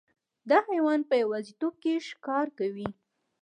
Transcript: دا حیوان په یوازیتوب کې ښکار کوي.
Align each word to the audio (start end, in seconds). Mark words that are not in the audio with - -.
دا 0.49 0.57
حیوان 0.69 0.99
په 1.09 1.15
یوازیتوب 1.23 1.73
کې 1.83 2.05
ښکار 2.07 2.47
کوي. 2.59 2.89